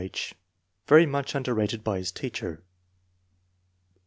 H. 0.03 0.33
Very 0.87 1.05
much 1.05 1.35
underrated 1.35 1.83
by 1.83 1.99
his 1.99 2.11
teacher. 2.11 2.63